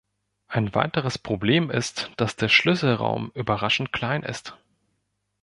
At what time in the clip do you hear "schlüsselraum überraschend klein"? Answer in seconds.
2.49-4.23